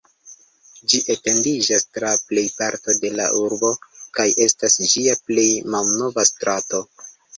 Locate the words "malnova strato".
5.77-6.81